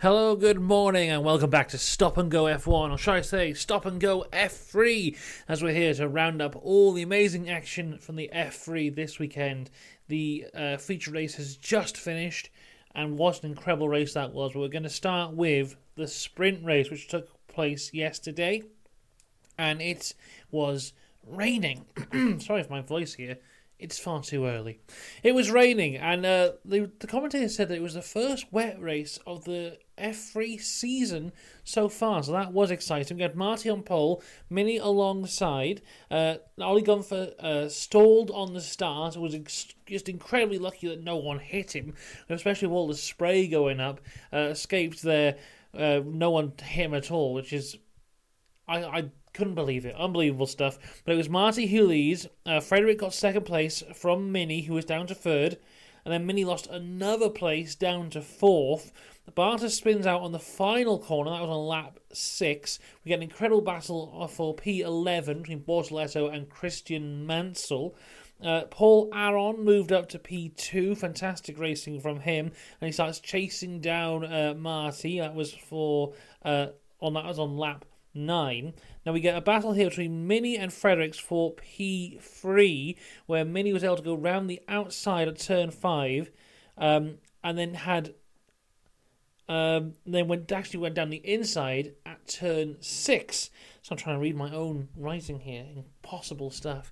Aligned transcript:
Hello, 0.00 0.36
good 0.36 0.60
morning, 0.60 1.08
and 1.08 1.24
welcome 1.24 1.48
back 1.48 1.68
to 1.68 1.78
Stop 1.78 2.18
and 2.18 2.30
Go 2.30 2.44
F1, 2.44 2.90
or 2.90 2.98
should 2.98 3.14
I 3.14 3.22
say 3.22 3.54
Stop 3.54 3.86
and 3.86 3.98
Go 3.98 4.26
F3, 4.30 5.16
as 5.48 5.62
we're 5.62 5.72
here 5.72 5.94
to 5.94 6.06
round 6.06 6.42
up 6.42 6.54
all 6.54 6.92
the 6.92 7.00
amazing 7.00 7.48
action 7.48 7.96
from 7.96 8.16
the 8.16 8.30
F3 8.30 8.94
this 8.94 9.18
weekend. 9.18 9.70
The 10.08 10.48
uh, 10.52 10.76
feature 10.76 11.12
race 11.12 11.36
has 11.36 11.56
just 11.56 11.96
finished, 11.96 12.50
and 12.94 13.16
what 13.16 13.42
an 13.42 13.48
incredible 13.48 13.88
race 13.88 14.12
that 14.12 14.34
was. 14.34 14.54
We're 14.54 14.68
going 14.68 14.82
to 14.82 14.90
start 14.90 15.32
with 15.32 15.76
the 15.94 16.06
sprint 16.06 16.62
race, 16.62 16.90
which 16.90 17.08
took 17.08 17.30
place 17.48 17.94
yesterday, 17.94 18.64
and 19.56 19.80
it 19.80 20.12
was 20.50 20.92
raining. 21.26 21.86
Sorry 22.40 22.62
for 22.62 22.70
my 22.70 22.82
voice 22.82 23.14
here. 23.14 23.38
It's 23.78 23.98
far 23.98 24.22
too 24.22 24.46
early. 24.46 24.80
It 25.22 25.34
was 25.34 25.50
raining, 25.50 25.96
and 25.96 26.24
uh, 26.24 26.52
the, 26.64 26.90
the 26.98 27.06
commentator 27.06 27.48
said 27.48 27.68
that 27.68 27.76
it 27.76 27.82
was 27.82 27.92
the 27.92 28.00
first 28.00 28.50
wet 28.50 28.80
race 28.80 29.18
of 29.26 29.44
the 29.44 29.78
F3 29.98 30.58
season 30.60 31.32
so 31.62 31.88
far, 31.90 32.22
so 32.22 32.32
that 32.32 32.52
was 32.54 32.70
exciting. 32.70 33.18
We 33.18 33.22
had 33.22 33.34
Martí 33.34 33.70
on 33.70 33.82
pole, 33.82 34.22
Mini 34.48 34.78
alongside. 34.78 35.82
Uh, 36.10 36.36
Ollie 36.58 36.80
Gunther 36.80 37.34
uh, 37.38 37.68
stalled 37.68 38.30
on 38.30 38.54
the 38.54 38.62
start. 38.62 39.14
It 39.14 39.20
was 39.20 39.34
ex- 39.34 39.74
just 39.84 40.08
incredibly 40.08 40.58
lucky 40.58 40.88
that 40.88 41.04
no 41.04 41.16
one 41.16 41.38
hit 41.38 41.76
him, 41.76 41.94
especially 42.30 42.68
with 42.68 42.76
all 42.76 42.88
the 42.88 42.94
spray 42.94 43.46
going 43.46 43.80
up. 43.80 44.00
Uh, 44.32 44.48
escaped 44.52 45.02
there, 45.02 45.36
uh, 45.76 46.00
no 46.02 46.30
one 46.30 46.54
hit 46.62 46.86
him 46.86 46.94
at 46.94 47.10
all, 47.10 47.34
which 47.34 47.52
is. 47.52 47.76
I, 48.68 48.84
I 48.84 49.04
couldn't 49.36 49.54
believe 49.54 49.84
it. 49.84 49.94
Unbelievable 49.96 50.46
stuff. 50.46 50.78
But 51.04 51.14
it 51.14 51.18
was 51.18 51.28
Martí 51.28 51.68
who 51.68 51.86
leads. 51.86 52.26
Uh, 52.44 52.60
Frederick 52.60 52.98
got 52.98 53.14
second 53.14 53.44
place 53.44 53.82
from 53.94 54.32
Mini, 54.32 54.62
who 54.62 54.74
was 54.74 54.84
down 54.84 55.06
to 55.08 55.14
third. 55.14 55.58
And 56.04 56.12
then 56.12 56.26
Mini 56.26 56.44
lost 56.44 56.68
another 56.68 57.28
place 57.28 57.74
down 57.74 58.10
to 58.10 58.22
fourth. 58.22 58.92
Barter 59.34 59.68
spins 59.68 60.06
out 60.06 60.22
on 60.22 60.32
the 60.32 60.38
final 60.38 60.98
corner. 60.98 61.30
That 61.30 61.42
was 61.42 61.50
on 61.50 61.66
lap 61.66 61.98
six. 62.12 62.78
We 63.04 63.08
get 63.08 63.16
an 63.16 63.24
incredible 63.24 63.60
battle 63.60 64.26
for 64.28 64.54
P11 64.54 65.42
between 65.42 65.60
Bortoleto 65.60 66.32
and 66.32 66.48
Christian 66.48 67.26
Mansell. 67.26 67.94
Uh, 68.42 68.62
Paul 68.70 69.10
Aron 69.14 69.64
moved 69.64 69.92
up 69.92 70.08
to 70.10 70.18
P2. 70.18 70.96
Fantastic 70.96 71.58
racing 71.58 72.00
from 72.00 72.20
him, 72.20 72.52
and 72.80 72.86
he 72.86 72.92
starts 72.92 73.18
chasing 73.18 73.80
down 73.80 74.24
uh, 74.24 74.54
Martí. 74.56 75.20
That 75.20 75.34
was 75.34 75.52
for 75.52 76.12
uh, 76.44 76.68
on 77.00 77.14
that 77.14 77.24
was 77.24 77.38
on 77.38 77.56
lap 77.56 77.84
9. 78.16 78.74
Now 79.04 79.12
we 79.12 79.20
get 79.20 79.36
a 79.36 79.40
battle 79.40 79.72
here 79.72 79.88
between 79.88 80.26
Mini 80.26 80.56
and 80.56 80.72
Fredericks 80.72 81.18
for 81.18 81.54
P3, 81.54 82.96
where 83.26 83.44
Mini 83.44 83.72
was 83.72 83.84
able 83.84 83.96
to 83.96 84.02
go 84.02 84.14
round 84.14 84.48
the 84.48 84.60
outside 84.68 85.28
at 85.28 85.38
turn 85.38 85.70
5, 85.70 86.30
um, 86.78 87.18
and 87.44 87.58
then 87.58 87.74
had. 87.74 88.14
Um, 89.48 89.92
then 90.04 90.26
went 90.26 90.50
actually 90.50 90.80
went 90.80 90.96
down 90.96 91.10
the 91.10 91.18
inside 91.18 91.92
at 92.04 92.26
turn 92.26 92.78
six. 92.80 93.48
So 93.80 93.92
I'm 93.92 93.96
trying 93.96 94.16
to 94.16 94.20
read 94.20 94.34
my 94.34 94.52
own 94.52 94.88
writing 94.96 95.38
here. 95.38 95.64
Impossible 95.76 96.50
stuff. 96.50 96.90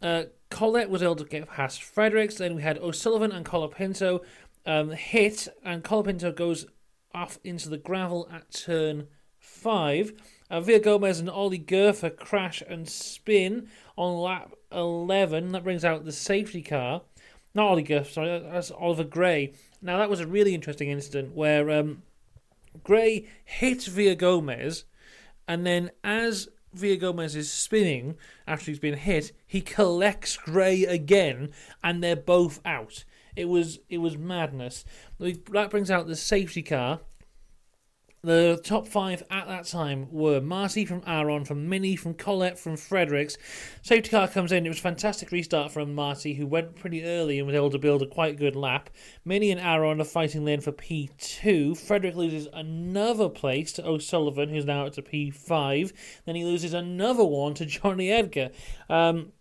Uh, 0.00 0.24
Collet 0.48 0.88
was 0.88 1.02
able 1.02 1.16
to 1.16 1.24
get 1.24 1.48
past 1.48 1.82
Fredericks. 1.82 2.36
Then 2.36 2.56
we 2.56 2.62
had 2.62 2.78
O'Sullivan 2.78 3.30
and 3.30 3.44
Colapinto 3.44 4.20
um, 4.66 4.90
hit, 4.90 5.48
and 5.64 5.84
Colapinto 5.84 6.34
goes 6.34 6.66
off 7.14 7.38
into 7.44 7.68
the 7.68 7.78
gravel 7.78 8.28
at 8.32 8.50
turn 8.50 9.06
five. 9.38 10.12
Uh, 10.52 10.60
Gomez 10.60 11.18
and 11.18 11.30
Ollie 11.30 11.58
Gerfer 11.58 12.10
crash 12.10 12.62
and 12.68 12.86
spin 12.86 13.68
on 13.96 14.18
lap 14.18 14.52
11. 14.70 15.52
That 15.52 15.64
brings 15.64 15.82
out 15.82 16.04
the 16.04 16.12
safety 16.12 16.60
car. 16.60 17.00
Not 17.54 17.68
Ollie 17.68 17.82
Gerfer, 17.82 18.12
sorry, 18.12 18.38
that's 18.38 18.70
Oliver 18.70 19.04
Gray. 19.04 19.54
Now, 19.80 19.96
that 19.96 20.10
was 20.10 20.20
a 20.20 20.26
really 20.26 20.54
interesting 20.54 20.90
incident 20.90 21.34
where 21.34 21.70
um, 21.70 22.02
Gray 22.84 23.26
hit 23.42 23.78
Villagómez, 23.78 24.84
and 25.48 25.64
then 25.64 25.90
as 26.04 26.48
Villagómez 26.76 27.34
is 27.34 27.50
spinning 27.50 28.16
after 28.46 28.70
he's 28.70 28.78
been 28.78 28.98
hit, 28.98 29.32
he 29.46 29.62
collects 29.62 30.36
Gray 30.36 30.84
again, 30.84 31.50
and 31.82 32.04
they're 32.04 32.14
both 32.14 32.60
out. 32.66 33.04
It 33.34 33.46
was 33.46 33.78
it 33.88 33.98
was 33.98 34.18
madness. 34.18 34.84
That 35.18 35.70
brings 35.70 35.90
out 35.90 36.06
the 36.06 36.16
safety 36.16 36.62
car, 36.62 37.00
the 38.22 38.60
top 38.62 38.86
five 38.86 39.24
at 39.30 39.48
that 39.48 39.66
time 39.66 40.06
were 40.12 40.40
Martí 40.40 40.86
from 40.86 41.02
Aron, 41.06 41.44
from 41.44 41.68
Mini, 41.68 41.96
from 41.96 42.14
Collet, 42.14 42.56
from 42.56 42.76
Fredericks. 42.76 43.36
Safety 43.82 44.10
car 44.10 44.28
comes 44.28 44.52
in. 44.52 44.64
It 44.64 44.68
was 44.68 44.78
a 44.78 44.82
fantastic 44.82 45.32
restart 45.32 45.72
from 45.72 45.96
Martí, 45.96 46.36
who 46.36 46.46
went 46.46 46.76
pretty 46.76 47.04
early 47.04 47.38
and 47.38 47.46
was 47.48 47.56
able 47.56 47.70
to 47.70 47.78
build 47.78 48.00
a 48.00 48.06
quite 48.06 48.38
good 48.38 48.54
lap. 48.54 48.90
Mini 49.24 49.50
and 49.50 49.60
Aron 49.60 50.00
are 50.00 50.04
fighting 50.04 50.44
then 50.44 50.60
for 50.60 50.70
P2. 50.70 51.76
Frederick 51.76 52.14
loses 52.14 52.46
another 52.52 53.28
place 53.28 53.72
to 53.72 53.86
O'Sullivan, 53.86 54.50
who's 54.50 54.64
now 54.64 54.86
up 54.86 54.92
to 54.92 55.02
P5. 55.02 55.92
Then 56.24 56.36
he 56.36 56.44
loses 56.44 56.74
another 56.74 57.24
one 57.24 57.54
to 57.54 57.66
Jonny 57.66 58.10
Edgar. 58.10 58.50
Um, 58.88 59.32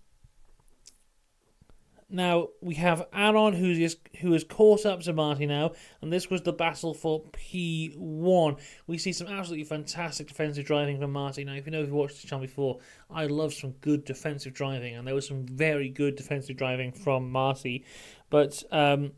now 2.11 2.49
we 2.61 2.75
have 2.75 3.07
Aron, 3.13 3.53
who 3.53 3.71
is 3.71 3.97
who 4.19 4.33
is 4.33 4.43
caught 4.43 4.85
up 4.85 4.99
to 5.01 5.13
Martí 5.13 5.47
now, 5.47 5.71
and 6.01 6.11
this 6.11 6.29
was 6.29 6.41
the 6.41 6.53
battle 6.53 6.93
for 6.93 7.23
P 7.31 7.93
one. 7.95 8.57
We 8.85 8.97
see 8.97 9.13
some 9.13 9.27
absolutely 9.27 9.63
fantastic 9.63 10.27
defensive 10.27 10.65
driving 10.65 10.99
from 10.99 11.13
Martí. 11.13 11.45
Now, 11.45 11.53
if 11.53 11.65
you 11.65 11.71
know 11.71 11.81
if 11.81 11.87
you 11.87 11.95
watched 11.95 12.21
the 12.21 12.27
channel 12.27 12.45
before, 12.45 12.79
I 13.09 13.25
love 13.27 13.53
some 13.53 13.71
good 13.81 14.05
defensive 14.05 14.53
driving, 14.53 14.95
and 14.95 15.07
there 15.07 15.15
was 15.15 15.27
some 15.27 15.45
very 15.45 15.89
good 15.89 16.15
defensive 16.15 16.57
driving 16.57 16.91
from 16.91 17.31
Martí. 17.31 17.85
But 18.29 18.61
um, 18.71 19.13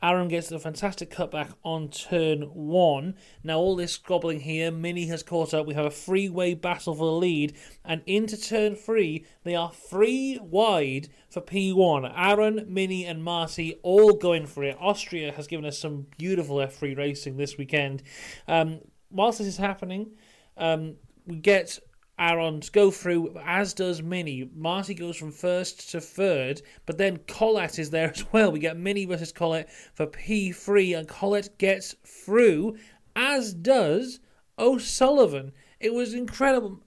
Aron 0.00 0.28
gets 0.28 0.52
a 0.52 0.58
fantastic 0.58 1.10
cutback 1.10 1.52
on 1.64 1.88
turn 1.88 2.42
one. 2.42 3.16
Now, 3.42 3.58
all 3.58 3.74
this 3.74 3.92
squabbling 3.92 4.40
here, 4.40 4.70
Mini 4.70 5.06
has 5.06 5.24
caught 5.24 5.52
up. 5.52 5.66
We 5.66 5.74
have 5.74 5.86
a 5.86 5.90
three-way 5.90 6.54
battle 6.54 6.94
for 6.94 7.06
the 7.06 7.12
lead, 7.12 7.56
and 7.84 8.02
into 8.06 8.40
turn 8.40 8.76
three, 8.76 9.24
they 9.42 9.56
are 9.56 9.72
three 9.72 10.38
wide 10.40 11.08
for 11.28 11.40
P1. 11.40 12.12
Aron, 12.16 12.64
Mini, 12.68 13.06
and 13.06 13.22
Martí 13.22 13.78
all 13.82 14.12
going 14.12 14.46
for 14.46 14.62
it. 14.62 14.76
Austria 14.80 15.32
has 15.32 15.48
given 15.48 15.64
us 15.64 15.78
some 15.78 16.06
beautiful 16.16 16.56
F3 16.56 16.96
racing 16.96 17.36
this 17.36 17.58
weekend. 17.58 18.02
Um, 18.46 18.80
whilst 19.10 19.38
this 19.38 19.48
is 19.48 19.56
happening, 19.56 20.16
um, 20.56 20.94
we 21.26 21.36
get 21.36 21.80
Aron 22.18 22.60
to 22.60 22.72
go 22.72 22.90
through, 22.90 23.36
as 23.44 23.74
does 23.74 24.02
Mini. 24.02 24.44
Martí 24.58 24.98
goes 24.98 25.16
from 25.16 25.30
first 25.30 25.90
to 25.90 26.00
third, 26.00 26.62
but 26.84 26.98
then 26.98 27.18
Collet 27.28 27.78
is 27.78 27.90
there 27.90 28.10
as 28.10 28.32
well. 28.32 28.50
We 28.50 28.58
get 28.58 28.76
Mini 28.76 29.04
versus 29.04 29.32
Collet 29.32 29.68
for 29.94 30.06
P3, 30.06 30.98
and 30.98 31.08
Collet 31.08 31.56
gets 31.58 31.94
through, 32.04 32.76
as 33.14 33.54
does 33.54 34.20
O'Sullivan. 34.58 35.52
It 35.80 35.94
was 35.94 36.12
incredible. 36.12 36.80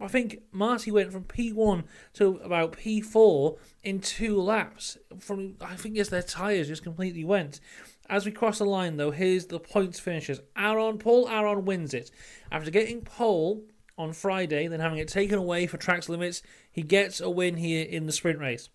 I 0.00 0.06
think 0.06 0.40
Martí 0.54 0.92
went 0.92 1.10
from 1.10 1.24
P1 1.24 1.82
to 2.14 2.40
about 2.44 2.76
P4 2.76 3.58
in 3.82 3.98
two 3.98 4.40
laps. 4.40 4.96
From 5.18 5.56
I 5.60 5.74
think 5.74 5.96
yes, 5.96 6.10
their 6.10 6.22
tyres 6.22 6.68
just 6.68 6.84
completely 6.84 7.24
went. 7.24 7.60
As 8.08 8.24
we 8.24 8.30
cross 8.30 8.58
the 8.58 8.64
line, 8.64 8.98
though, 8.98 9.10
here's 9.10 9.46
the 9.46 9.58
points 9.58 9.98
finishes. 9.98 10.40
Aron, 10.56 10.98
Paul 10.98 11.28
Aron 11.28 11.64
wins 11.64 11.92
it 11.92 12.12
after 12.52 12.70
getting 12.70 13.00
pole 13.00 13.64
on 13.98 14.12
Friday, 14.12 14.66
then 14.68 14.80
having 14.80 14.98
it 14.98 15.08
taken 15.08 15.38
away 15.38 15.66
for 15.66 15.76
tracks 15.76 16.08
limits, 16.08 16.42
he 16.70 16.82
gets 16.82 17.20
a 17.20 17.30
win 17.30 17.56
here 17.56 17.84
in 17.84 18.06
the 18.06 18.12
sprint 18.12 18.38
race. 18.38 18.68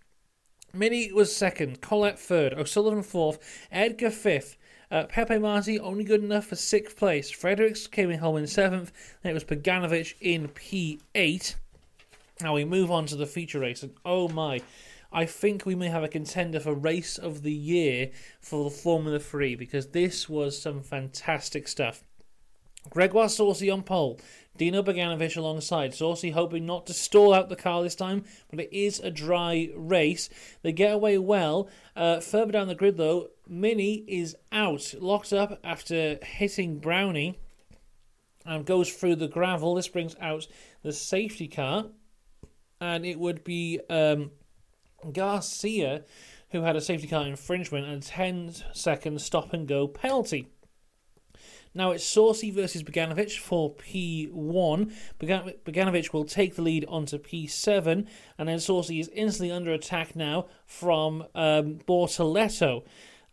Mini 0.73 1.11
was 1.11 1.35
second, 1.35 1.81
Collet 1.81 2.17
third, 2.17 2.53
O'Sullivan 2.53 3.03
fourth, 3.03 3.67
Edgar 3.71 4.11
fifth. 4.11 4.57
Uh, 4.89 5.05
Pepe 5.05 5.35
Martí 5.35 5.79
only 5.79 6.03
good 6.03 6.23
enough 6.23 6.47
for 6.47 6.55
sixth 6.55 6.97
place. 6.97 7.31
Fredericks 7.31 7.87
came 7.87 8.11
home 8.11 8.37
in 8.37 8.47
seventh. 8.47 8.91
Then 9.21 9.31
it 9.31 9.33
was 9.33 9.45
Beganovic 9.45 10.15
in 10.19 10.49
P8. 10.49 11.55
Now 12.41 12.55
we 12.55 12.65
move 12.65 12.91
on 12.91 13.05
to 13.05 13.15
the 13.15 13.25
feature 13.25 13.59
race, 13.59 13.83
and 13.83 13.93
oh 14.03 14.27
my, 14.27 14.61
I 15.13 15.25
think 15.25 15.65
we 15.65 15.75
may 15.75 15.89
have 15.89 16.03
a 16.03 16.09
contender 16.09 16.59
for 16.59 16.73
race 16.73 17.17
of 17.17 17.43
the 17.43 17.53
year 17.53 18.11
for 18.39 18.63
the 18.63 18.75
Formula 18.75 19.19
3 19.19 19.55
because 19.55 19.87
this 19.87 20.27
was 20.27 20.59
some 20.59 20.81
fantastic 20.81 21.67
stuff. 21.67 22.03
Gregoire 22.89 23.29
Saucy 23.29 23.69
on 23.69 23.83
pole, 23.83 24.19
Dino 24.61 24.83
Beganovic 24.83 25.35
alongside. 25.37 25.91
Saucy 25.91 26.29
hoping 26.29 26.67
not 26.67 26.85
to 26.85 26.93
stall 26.93 27.33
out 27.33 27.49
the 27.49 27.55
car 27.55 27.81
this 27.81 27.95
time, 27.95 28.25
but 28.51 28.59
it 28.59 28.71
is 28.71 28.99
a 28.99 29.09
dry 29.09 29.71
race. 29.75 30.29
They 30.61 30.71
get 30.71 30.93
away 30.93 31.17
well. 31.17 31.67
Uh, 31.95 32.19
further 32.19 32.51
down 32.51 32.67
the 32.67 32.75
grid, 32.75 32.95
though, 32.95 33.29
Mini 33.47 34.05
is 34.07 34.35
out, 34.51 34.93
locked 34.99 35.33
up 35.33 35.59
after 35.63 36.19
hitting 36.21 36.77
Brownie, 36.77 37.39
and 38.45 38.63
goes 38.63 38.93
through 38.93 39.15
the 39.15 39.27
gravel. 39.27 39.73
This 39.73 39.87
brings 39.87 40.15
out 40.21 40.45
the 40.83 40.93
safety 40.93 41.47
car, 41.47 41.85
and 42.79 43.03
it 43.03 43.17
would 43.17 43.43
be 43.43 43.79
um, 43.89 44.29
Garcia 45.11 46.03
who 46.51 46.61
had 46.61 46.75
a 46.75 46.81
safety 46.81 47.07
car 47.07 47.25
infringement 47.25 47.87
and 47.87 48.03
a 48.03 48.05
10 48.05 48.53
second 48.73 49.19
stop 49.21 49.53
and 49.53 49.67
go 49.67 49.87
penalty. 49.87 50.49
Now 51.73 51.91
it's 51.91 52.03
Saucy 52.03 52.51
versus 52.51 52.83
Beganovic 52.83 53.37
for 53.37 53.73
P1. 53.75 54.91
Beganovic 55.19 56.13
will 56.13 56.25
take 56.25 56.55
the 56.55 56.61
lead 56.61 56.85
onto 56.87 57.17
P7, 57.17 58.07
and 58.37 58.49
then 58.49 58.59
Saucy 58.59 58.99
is 58.99 59.09
instantly 59.09 59.51
under 59.51 59.71
attack 59.71 60.15
now 60.15 60.47
from 60.65 61.25
um, 61.33 61.79
Bortoleto. 61.87 62.83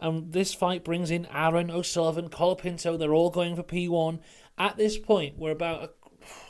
And 0.01 0.33
this 0.33 0.55
fight 0.55 0.85
brings 0.85 1.11
in 1.11 1.27
Aron, 1.27 1.71
O'Sullivan, 1.71 2.29
Colapinto. 2.29 2.97
They're 2.97 3.15
all 3.15 3.31
going 3.31 3.57
for 3.57 3.65
P1. 3.65 4.21
At 4.57 4.77
this 4.77 4.99
point, 4.99 5.37
we're 5.37 5.51
about 5.51 5.98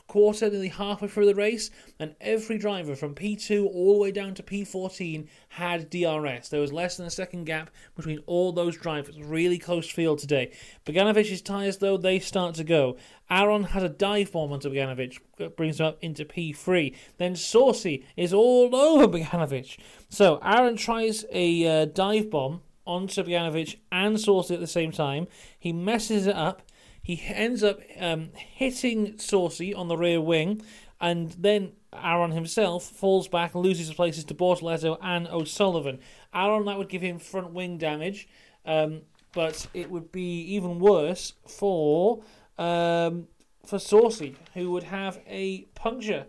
quarter, 0.09 0.51
nearly 0.51 0.69
halfway 0.69 1.07
through 1.07 1.27
the 1.27 1.35
race, 1.35 1.71
and 1.99 2.17
every 2.21 2.59
driver 2.59 2.97
from 2.97 3.15
P2 3.15 3.67
all 3.67 3.95
the 3.95 4.01
way 4.01 4.11
down 4.11 4.35
to 4.35 4.43
P14 4.43 5.29
had 5.51 5.91
DRS. 5.91 6.49
There 6.49 6.61
was 6.61 6.73
less 6.73 6.97
than 6.97 7.07
a 7.07 7.11
second 7.11 7.45
gap 7.45 7.71
between 7.95 8.19
all 8.27 8.51
those 8.53 8.77
drivers. 8.77 9.21
Really 9.21 9.59
close 9.59 9.89
field 9.89 10.19
today. 10.19 10.53
Beganovic's 10.85 11.43
tyres, 11.43 11.77
though, 11.77 11.97
they 11.97 12.19
start 12.19 12.55
to 12.57 12.65
go. 12.65 12.97
Aron 13.31 13.65
has 13.65 13.83
a 13.83 13.89
dive 13.89 14.33
bomb 14.33 14.53
onto 14.53 14.71
Beganovic, 14.71 15.19
brings 15.57 15.79
him 15.79 15.87
up 15.87 15.99
into 16.01 16.25
P3. 16.25 16.95
Then 17.19 17.37
Saucy 17.37 18.05
is 18.17 18.33
all 18.33 18.75
over 18.75 19.07
Beganovic. 19.07 19.79
So 20.09 20.41
Aron 20.43 20.77
tries 20.77 21.27
a 21.31 21.83
uh, 21.83 21.85
dive 21.85 22.31
bomb 22.31 22.63
onto 22.87 23.23
Beganovic 23.23 23.77
and 23.93 24.19
Saucy 24.19 24.55
at 24.55 24.61
the 24.61 24.67
same 24.67 24.91
time. 24.91 25.29
He 25.59 25.73
messes 25.73 26.27
it 26.27 26.35
up 26.35 26.63
he 27.09 27.23
ends 27.27 27.65
up 27.65 27.81
um, 27.99 28.29
hitting 28.35 29.17
Saucy 29.19 29.73
on 29.73 29.89
the 29.89 29.97
rear 29.97 30.21
wing, 30.21 30.61
and 31.01 31.31
then 31.39 31.73
Aron 31.91 32.33
himself 32.33 32.85
falls 32.85 33.29
back 33.29 33.55
and 33.55 33.65
loses 33.65 33.91
places 33.95 34.25
to 34.25 34.35
Bortoleto 34.35 34.99
and 35.01 35.27
O'Sullivan. 35.27 36.01
Aron, 36.35 36.67
that 36.67 36.77
would 36.77 36.91
give 36.91 37.01
him 37.01 37.19
front 37.19 37.55
wing 37.55 37.79
damage, 37.79 38.29
um, 38.67 39.01
but 39.33 39.69
it 39.73 39.91
would 39.91 40.13
be 40.13 40.43
even 40.55 40.81
worse 40.81 41.33
for 41.47 42.23
um, 42.59 43.29
for 43.65 43.79
Saucy, 43.79 44.37
who 44.53 44.71
would 44.73 44.83
have 44.85 45.19
a 45.27 45.63
puncture. 45.75 46.27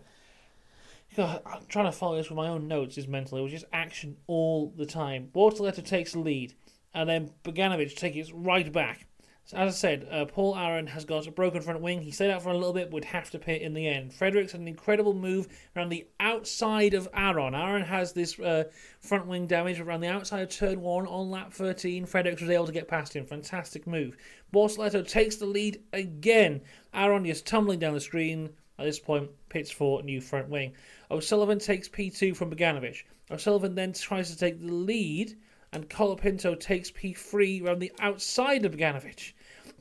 God, 1.14 1.42
I'm 1.44 1.66
trying 1.68 1.86
to 1.86 1.92
follow 1.92 2.16
this 2.16 2.30
with 2.30 2.38
my 2.38 2.48
own 2.48 2.68
notes. 2.68 2.96
Is 2.96 3.06
mentally, 3.06 3.42
it 3.42 3.44
was 3.44 3.52
just 3.52 3.66
action 3.70 4.16
all 4.26 4.72
the 4.74 4.86
time. 4.86 5.28
Bortoleto 5.34 5.84
takes 5.84 6.12
the 6.12 6.20
lead, 6.20 6.54
and 6.94 7.06
then 7.06 7.32
Beganovic 7.44 7.94
takes 7.96 8.30
it 8.30 8.34
right 8.34 8.72
back. 8.72 9.08
So 9.50 9.56
as 9.56 9.74
I 9.74 9.76
said, 9.76 10.06
uh, 10.12 10.26
Paul 10.26 10.56
Aron 10.56 10.86
has 10.86 11.04
got 11.04 11.26
a 11.26 11.32
broken 11.32 11.60
front 11.60 11.80
wing. 11.80 12.02
He 12.02 12.12
stayed 12.12 12.30
out 12.30 12.40
for 12.40 12.50
a 12.50 12.56
little 12.56 12.72
bit, 12.72 12.92
would 12.92 13.06
have 13.06 13.30
to 13.30 13.38
pit 13.40 13.62
in 13.62 13.74
the 13.74 13.88
end. 13.88 14.14
Fredericks 14.14 14.52
had 14.52 14.60
an 14.60 14.68
incredible 14.68 15.12
move 15.12 15.48
around 15.74 15.88
the 15.88 16.06
outside 16.20 16.94
of 16.94 17.08
Aron. 17.12 17.56
Aron 17.56 17.82
has 17.82 18.12
this 18.12 18.38
uh, 18.38 18.62
front 19.00 19.26
wing 19.26 19.48
damage 19.48 19.80
around 19.80 20.02
the 20.02 20.08
outside 20.08 20.42
of 20.42 20.50
turn 20.50 20.80
one 20.80 21.04
on 21.08 21.32
lap 21.32 21.52
13. 21.52 22.06
Fredericks 22.06 22.40
was 22.40 22.48
able 22.48 22.66
to 22.66 22.72
get 22.72 22.86
past 22.86 23.16
him. 23.16 23.26
Fantastic 23.26 23.88
move. 23.88 24.16
Bortoleto 24.54 25.04
takes 25.04 25.34
the 25.34 25.46
lead 25.46 25.82
again. 25.92 26.60
Aron 26.94 27.26
is 27.26 27.42
tumbling 27.42 27.80
down 27.80 27.94
the 27.94 28.00
screen. 28.00 28.50
At 28.78 28.84
this 28.84 29.00
point, 29.00 29.30
pits 29.48 29.72
for 29.72 30.00
new 30.04 30.20
front 30.20 30.48
wing. 30.48 30.74
O'Sullivan 31.10 31.58
takes 31.58 31.88
P2 31.88 32.36
from 32.36 32.52
Beganovic. 32.52 33.02
O'Sullivan 33.32 33.74
then 33.74 33.94
tries 33.94 34.30
to 34.30 34.38
take 34.38 34.60
the 34.60 34.72
lead, 34.72 35.36
and 35.72 35.90
Colapinto 35.90 36.58
takes 36.58 36.92
P3 36.92 37.64
around 37.64 37.80
the 37.80 37.90
outside 37.98 38.64
of 38.64 38.76
Beganovic. 38.76 39.32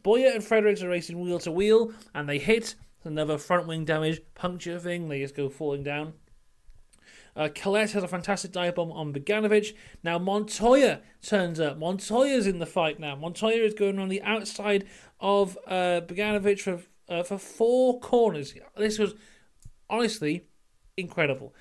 Bowyer 0.04 0.32
and 0.34 0.44
Fredericks 0.44 0.82
are 0.82 0.90
racing 0.90 1.20
wheel 1.20 1.40
to 1.40 1.52
wheel, 1.52 1.94
and 2.14 2.28
they 2.28 2.38
hit 2.38 2.76
another 3.04 3.38
front 3.38 3.68
wing 3.68 3.86
damage 3.86 4.22
puncture 4.36 4.80
thing. 4.80 5.10
They 5.10 5.20
just 5.20 5.36
go 5.36 5.50
falling 5.50 5.84
down. 5.84 6.14
Uh, 7.36 7.48
Collet 7.54 7.92
has 7.92 8.04
a 8.04 8.08
fantastic 8.08 8.52
dive 8.52 8.76
bomb 8.76 8.92
on 8.92 9.14
Beganovic. 9.14 9.74
Now 10.04 10.18
Montoya 10.18 11.02
turns 11.22 11.60
up. 11.60 11.78
Montoya's 11.78 12.48
in 12.48 12.60
the 12.60 12.66
fight 12.66 13.00
now. 13.00 13.16
Montoya 13.16 13.64
is 13.64 13.74
going 13.74 14.00
on 14.00 14.10
the 14.10 14.22
outside 14.24 14.86
of 15.20 15.58
uh, 15.68 16.02
Beganovic 16.06 16.60
for 16.60 16.82
uh, 17.08 17.24
for 17.24 17.38
four 17.38 18.00
corners. 18.00 18.54
This 18.78 19.00
was 19.00 19.16
honestly 19.90 20.46
incredible. 20.98 21.54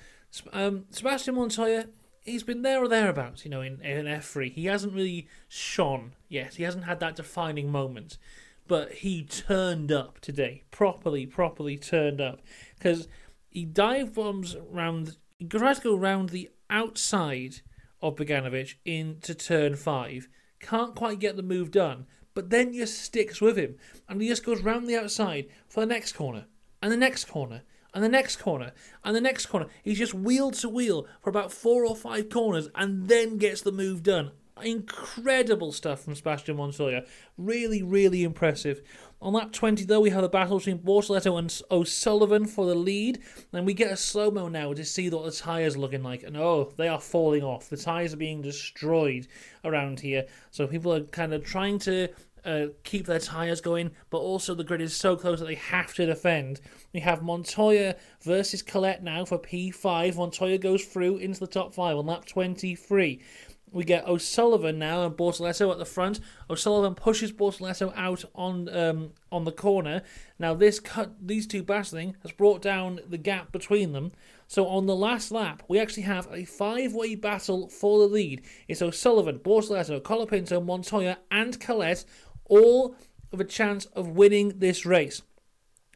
Um, 0.53 0.85
Sebastian 0.91 1.35
Montoya 1.35 1.87
he's 2.23 2.43
been 2.43 2.61
there 2.61 2.83
or 2.83 2.87
thereabouts, 2.87 3.45
you 3.45 3.51
know, 3.51 3.61
in, 3.61 3.81
in 3.81 4.05
F3. 4.05 4.51
He 4.51 4.65
hasn't 4.65 4.93
really 4.93 5.27
shone 5.47 6.13
yet. 6.27 6.55
He 6.55 6.63
hasn't 6.63 6.85
had 6.85 6.99
that 6.99 7.15
defining 7.15 7.71
moment. 7.71 8.17
But 8.67 8.93
he 8.93 9.23
turned 9.23 9.91
up 9.91 10.19
today. 10.19 10.63
Properly, 10.71 11.25
properly 11.25 11.77
turned 11.77 12.21
up. 12.21 12.41
Because 12.77 13.07
he 13.49 13.65
dive 13.65 14.13
bombs 14.13 14.55
around, 14.55 15.17
he 15.37 15.45
tries 15.45 15.77
to 15.77 15.83
go 15.83 15.95
around 15.95 16.29
the 16.29 16.49
outside 16.69 17.61
of 18.01 18.15
Beganovic 18.15 18.75
into 18.85 19.33
turn 19.33 19.75
five. 19.75 20.27
Can't 20.59 20.95
quite 20.95 21.19
get 21.19 21.35
the 21.35 21.43
move 21.43 21.71
done. 21.71 22.05
But 22.35 22.51
then 22.51 22.73
just 22.73 23.01
sticks 23.01 23.41
with 23.41 23.57
him. 23.57 23.75
And 24.07 24.21
he 24.21 24.27
just 24.27 24.45
goes 24.45 24.61
round 24.61 24.87
the 24.87 24.97
outside 24.97 25.47
for 25.67 25.79
the 25.79 25.85
next 25.87 26.13
corner. 26.13 26.45
And 26.81 26.91
the 26.91 26.97
next 26.97 27.25
corner 27.25 27.63
and 27.93 28.03
the 28.03 28.09
next 28.09 28.37
corner, 28.37 28.71
and 29.03 29.15
the 29.15 29.21
next 29.21 29.47
corner. 29.47 29.67
He's 29.83 29.97
just 29.97 30.13
wheel 30.13 30.51
to 30.51 30.69
wheel 30.69 31.07
for 31.21 31.29
about 31.29 31.51
four 31.51 31.85
or 31.85 31.95
five 31.95 32.29
corners 32.29 32.69
and 32.75 33.07
then 33.07 33.37
gets 33.37 33.61
the 33.61 33.71
move 33.71 34.03
done. 34.03 34.31
Incredible 34.61 35.71
stuff 35.71 36.03
from 36.03 36.15
Sebastian 36.15 36.57
Montoya. 36.57 37.03
Really, 37.37 37.81
really 37.81 38.23
impressive. 38.23 38.81
On 39.21 39.33
lap 39.33 39.51
20, 39.51 39.85
though, 39.85 39.99
we 39.99 40.09
have 40.11 40.21
the 40.21 40.29
battle 40.29 40.57
between 40.57 40.79
Bortoleto 40.79 41.37
and 41.37 41.61
O'Sullivan 41.71 42.45
for 42.45 42.65
the 42.65 42.75
lead. 42.75 43.19
And 43.51 43.65
we 43.65 43.73
get 43.73 43.91
a 43.91 43.97
slow 43.97 44.31
mo 44.31 44.47
now 44.47 44.73
to 44.73 44.85
see 44.85 45.09
what 45.09 45.25
the 45.25 45.31
tyres 45.31 45.75
are 45.75 45.79
looking 45.79 46.03
like. 46.03 46.23
And 46.23 46.37
oh, 46.37 46.73
they 46.77 46.87
are 46.87 46.99
falling 46.99 47.43
off. 47.43 47.69
The 47.69 47.77
tyres 47.77 48.13
are 48.13 48.17
being 48.17 48.41
destroyed 48.41 49.27
around 49.63 49.99
here. 49.99 50.25
So 50.51 50.67
people 50.67 50.93
are 50.93 51.03
kind 51.03 51.33
of 51.33 51.43
trying 51.43 51.79
to 51.79 52.09
uh, 52.45 52.67
keep 52.83 53.05
their 53.05 53.19
tyres 53.19 53.61
going, 53.61 53.91
but 54.09 54.19
also 54.19 54.53
the 54.53 54.63
grid 54.63 54.81
is 54.81 54.95
so 54.95 55.15
close 55.15 55.39
that 55.39 55.45
they 55.45 55.55
have 55.55 55.93
to 55.95 56.05
defend. 56.05 56.61
We 56.93 56.99
have 57.01 57.21
Montoya 57.21 57.95
versus 58.23 58.61
Collet 58.61 59.03
now 59.03 59.25
for 59.25 59.37
P5. 59.37 60.15
Montoya 60.15 60.57
goes 60.57 60.85
through 60.85 61.17
into 61.17 61.39
the 61.39 61.47
top 61.47 61.73
five 61.73 61.97
on 61.97 62.05
lap 62.05 62.25
23. 62.25 63.21
We 63.71 63.83
get 63.83 64.07
O'Sullivan 64.07 64.79
now 64.79 65.05
and 65.05 65.15
Bortoleto 65.15 65.71
at 65.71 65.77
the 65.77 65.85
front. 65.85 66.19
O'Sullivan 66.49 66.95
pushes 66.95 67.31
Bortoleto 67.31 67.93
out 67.95 68.25
on 68.33 68.67
um, 68.75 69.11
on 69.31 69.45
the 69.45 69.51
corner. 69.51 70.01
Now 70.39 70.53
this 70.53 70.79
cut 70.79 71.11
these 71.21 71.45
two 71.45 71.61
battling 71.61 72.15
has 72.23 72.31
brought 72.31 72.61
down 72.61 72.99
the 73.07 73.17
gap 73.17 73.51
between 73.51 73.91
them. 73.91 74.11
So 74.47 74.65
on 74.67 74.87
the 74.87 74.95
last 74.95 75.31
lap, 75.31 75.61
we 75.67 75.79
actually 75.79 76.03
have 76.03 76.27
a 76.31 76.43
five-way 76.43 77.13
battle 77.13 77.69
for 77.69 77.99
the 77.99 78.07
lead. 78.07 78.41
It's 78.67 78.81
O'Sullivan, 78.81 79.37
Bortoleto, 79.37 80.01
Colapinto, 80.01 80.63
Montoya, 80.63 81.19
and 81.29 81.59
Collet 81.59 82.03
all 82.49 82.95
of 83.31 83.39
a 83.39 83.45
chance 83.45 83.85
of 83.85 84.09
winning 84.09 84.59
this 84.59 84.85
race. 84.85 85.21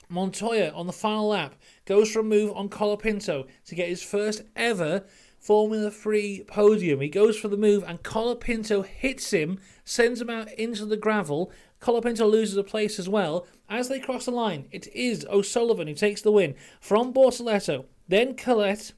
Montoya 0.10 0.72
on 0.74 0.88
the 0.88 0.94
final 0.94 1.30
lap 1.30 1.56
goes 1.86 2.12
for 2.12 2.20
a 2.20 2.24
move 2.24 2.56
on 2.56 2.70
Colapinto 2.70 3.48
to 3.66 3.76
get 3.76 3.90
his 3.90 4.04
first 4.04 4.44
ever 4.56 5.04
Formula 5.40 5.92
3 5.92 6.46
podium. 6.48 7.02
He 7.02 7.10
goes 7.10 7.38
for 7.38 7.50
the 7.50 7.58
move 7.58 7.84
and 7.86 8.02
Colapinto 8.02 8.86
hits 8.86 9.32
him, 9.32 9.60
sends 9.84 10.22
him 10.22 10.30
out 10.30 10.50
into 10.54 10.86
the 10.86 10.96
gravel. 10.96 11.52
Colapinto 11.82 12.30
loses 12.30 12.56
a 12.56 12.64
place 12.64 12.98
as 12.98 13.10
well. 13.10 13.46
As 13.68 13.90
they 13.90 14.00
cross 14.00 14.24
the 14.24 14.32
line, 14.32 14.70
it 14.72 14.88
is 14.96 15.26
O'Sullivan 15.30 15.88
who 15.88 15.96
takes 15.96 16.22
the 16.22 16.32
win 16.32 16.56
from 16.80 17.14
Bortoleto, 17.14 17.86
then 18.08 18.36
Collet, 18.36 18.94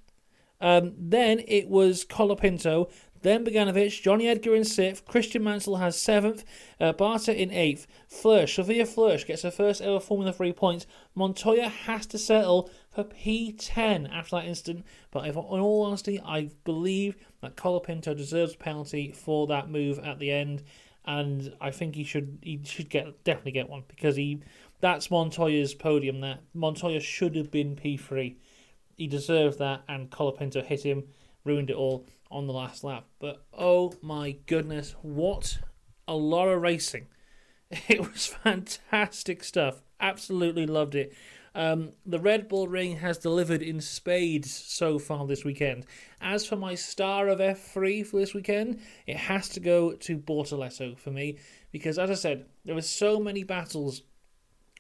um, 0.62 0.94
then 0.98 1.42
it 1.48 1.68
was 1.68 2.06
Colapinto, 2.06 2.92
then 3.26 3.46
Beganovic, 3.46 4.02
Jonny 4.02 4.28
Edgar 4.28 4.56
in 4.56 4.64
sixth, 4.64 5.06
Christian 5.06 5.44
Mansell 5.44 5.78
has 5.78 6.00
seventh, 6.00 6.46
uh, 6.80 6.94
Barter 6.94 7.32
in 7.32 7.52
eighth, 7.52 7.88
Flörsch, 8.10 8.56
Sophia 8.56 8.86
gets 9.26 9.42
her 9.42 9.52
first 9.52 9.82
ever 9.82 10.00
Formula 10.00 10.32
3 10.32 10.54
points. 10.54 10.86
Montoya 11.16 11.68
has 11.70 12.06
to 12.08 12.18
settle 12.18 12.70
for 12.92 13.04
P10 13.04 14.12
after 14.14 14.38
that 14.38 14.46
incident, 14.46 14.86
but 15.12 15.28
if, 15.28 15.36
in 15.36 15.42
all 15.42 15.84
honesty, 15.86 16.20
I 16.22 16.52
believe 16.64 17.16
that 17.42 17.58
Colapinto 17.58 18.16
deserves 18.16 18.54
a 18.54 18.58
penalty 18.58 19.12
for 19.12 19.48
that 19.48 19.70
move 19.70 20.00
at 20.00 20.20
the 20.20 20.32
end, 20.32 20.64
and 21.06 21.54
I 21.62 21.72
think 21.72 21.96
he 21.96 22.04
should 22.04 22.40
he 22.42 22.62
should 22.64 22.90
get 22.90 23.24
definitely 23.24 23.52
get 23.52 23.70
one 23.70 23.84
because 23.88 24.16
he 24.16 24.42
that's 24.82 25.12
Montoya's 25.12 25.74
podium. 25.74 26.22
That 26.22 26.42
Montoya 26.54 27.00
should 27.00 27.36
have 27.36 27.52
been 27.52 27.76
P3. 27.76 28.36
He 28.98 29.08
deserved 29.08 29.60
that, 29.60 29.84
and 29.88 30.10
Colapinto 30.10 30.64
hit 30.64 30.84
him, 30.84 31.04
ruined 31.46 31.70
it 31.70 31.76
all 31.76 32.06
on 32.30 32.48
the 32.48 32.54
last 32.54 32.84
lap. 32.84 33.06
But 33.20 33.46
oh 33.54 33.94
my 34.02 34.38
goodness, 34.46 34.96
what 35.02 35.60
a 36.08 36.16
lot 36.16 36.48
of 36.48 36.62
racing! 36.62 37.08
It 37.90 38.00
was 38.00 38.28
fantastic 38.28 39.44
stuff. 39.44 39.82
Absolutely 40.00 40.68
loved 40.68 40.94
it. 40.96 41.14
Um, 41.56 41.94
the 42.06 42.20
Red 42.20 42.50
Bull 42.50 42.68
Ring 42.68 42.98
has 42.98 43.18
delivered 43.18 43.64
in 43.64 43.80
spades 43.80 44.52
so 44.52 45.00
far 45.00 45.26
this 45.26 45.46
weekend. 45.46 45.86
As 46.20 46.46
for 46.46 46.58
my 46.58 46.76
star 46.76 47.30
of 47.30 47.40
F3 47.40 48.06
for 48.06 48.20
this 48.20 48.34
weekend, 48.34 48.82
it 49.08 49.16
has 49.16 49.48
to 49.50 49.62
go 49.62 49.94
to 49.94 50.18
Bortoleto 50.18 50.98
for 50.98 51.12
me 51.12 51.38
because, 51.72 51.98
as 51.98 52.12
I 52.12 52.16
said, 52.16 52.46
there 52.66 52.76
were 52.76 52.82
so 52.82 53.20
many 53.20 53.44
battles 53.44 54.04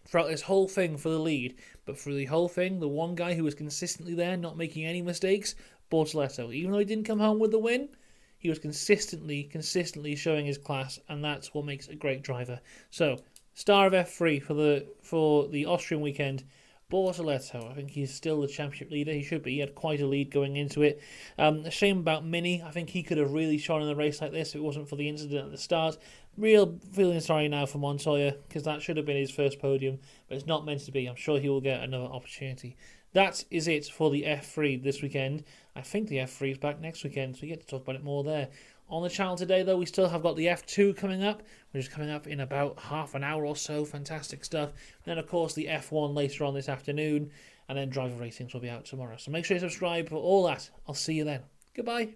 throughout 0.05 0.27
this 0.27 0.41
whole 0.41 0.67
thing 0.67 0.97
for 0.97 1.09
the 1.09 1.19
lead. 1.19 1.55
But 1.85 1.97
for 1.97 2.13
the 2.13 2.25
whole 2.25 2.49
thing, 2.49 2.79
the 2.79 2.87
one 2.87 3.15
guy 3.15 3.35
who 3.35 3.43
was 3.43 3.55
consistently 3.55 4.13
there, 4.13 4.37
not 4.37 4.57
making 4.57 4.85
any 4.85 5.01
mistakes, 5.01 5.55
Bortoleto. 5.91 6.53
Even 6.53 6.71
though 6.71 6.79
he 6.79 6.85
didn't 6.85 7.05
come 7.05 7.19
home 7.19 7.39
with 7.39 7.51
the 7.51 7.59
win, 7.59 7.89
he 8.37 8.49
was 8.49 8.59
consistently, 8.59 9.43
consistently 9.43 10.15
showing 10.15 10.45
his 10.45 10.57
class, 10.57 10.99
and 11.09 11.23
that's 11.23 11.53
what 11.53 11.65
makes 11.65 11.87
a 11.87 11.95
great 11.95 12.21
driver. 12.21 12.59
So, 12.89 13.21
star 13.53 13.87
of 13.87 13.93
F3 13.93 14.41
for 14.41 14.53
the 14.53 14.85
for 15.01 15.47
the 15.47 15.65
Austrian 15.65 16.01
weekend, 16.01 16.43
Bortoleto. 16.91 17.71
I 17.71 17.73
think 17.73 17.89
he's 17.89 18.13
still 18.13 18.41
the 18.41 18.47
championship 18.47 18.91
leader. 18.91 19.11
He 19.11 19.23
should 19.23 19.41
be. 19.41 19.53
He 19.53 19.59
had 19.59 19.73
quite 19.73 20.01
a 20.01 20.05
lead 20.05 20.29
going 20.29 20.55
into 20.55 20.83
it. 20.83 21.01
Um, 21.39 21.65
a 21.65 21.71
shame 21.71 21.97
about 21.97 22.23
Mini. 22.23 22.61
I 22.61 22.69
think 22.69 22.89
he 22.89 23.01
could 23.01 23.17
have 23.17 23.33
really 23.33 23.57
shone 23.57 23.81
in 23.81 23.89
a 23.89 23.95
race 23.95 24.21
like 24.21 24.31
this 24.31 24.49
if 24.49 24.57
it 24.57 24.63
wasn't 24.63 24.87
for 24.87 24.95
the 24.95 25.09
incident 25.09 25.45
at 25.45 25.51
the 25.51 25.57
start. 25.57 25.97
Real 26.37 26.77
feeling 26.93 27.19
sorry 27.21 27.47
now 27.47 27.65
for 27.65 27.79
Montoya 27.79 28.35
because 28.47 28.63
that 28.63 28.81
should 28.81 28.97
have 28.97 29.05
been 29.05 29.17
his 29.17 29.31
first 29.31 29.59
podium, 29.59 29.97
but 30.27 30.35
it's 30.35 30.45
not 30.45 30.65
meant 30.65 30.81
to 30.81 30.91
be. 30.91 31.07
I'm 31.07 31.15
sure 31.15 31.39
he 31.39 31.49
will 31.49 31.61
get 31.61 31.81
another 31.81 32.05
opportunity. 32.05 32.77
That 33.15 33.45
is 33.49 33.69
it 33.69 33.85
for 33.85 34.11
the 34.11 34.23
F3 34.23 34.83
this 34.83 35.01
weekend. 35.01 35.45
I 35.73 35.79
think 35.79 36.09
the 36.09 36.17
F3 36.17 36.51
is 36.51 36.57
back 36.57 36.81
next 36.81 37.01
weekend, 37.01 37.37
so 37.37 37.43
we 37.43 37.47
get 37.47 37.61
to 37.61 37.65
talk 37.65 37.83
about 37.83 37.95
it 37.95 38.03
more 38.03 38.25
there. 38.25 38.49
On 38.89 39.01
the 39.01 39.09
channel 39.09 39.37
today, 39.37 39.63
though, 39.63 39.77
we 39.77 39.85
still 39.85 40.09
have 40.09 40.21
got 40.21 40.35
the 40.35 40.47
F2 40.47 40.97
coming 40.97 41.23
up, 41.23 41.41
which 41.71 41.85
is 41.85 41.89
coming 41.89 42.09
up 42.09 42.27
in 42.27 42.41
about 42.41 42.77
half 42.77 43.15
an 43.15 43.23
hour 43.23 43.45
or 43.45 43.55
so. 43.55 43.85
Fantastic 43.85 44.43
stuff. 44.43 44.71
And 44.71 45.05
then, 45.05 45.17
of 45.17 45.29
course, 45.29 45.53
the 45.53 45.67
F1 45.67 46.13
later 46.13 46.43
on 46.43 46.53
this 46.53 46.67
afternoon, 46.67 47.31
and 47.69 47.77
then 47.77 47.87
driver 47.87 48.21
ratings 48.21 48.53
will 48.53 48.59
be 48.59 48.69
out 48.69 48.83
tomorrow. 48.83 49.15
So 49.15 49.31
make 49.31 49.45
sure 49.45 49.55
you 49.55 49.61
subscribe 49.61 50.09
for 50.09 50.17
all 50.17 50.43
that. 50.47 50.69
I'll 50.85 50.93
see 50.93 51.13
you 51.13 51.23
then. 51.23 51.39
Goodbye. 51.73 52.15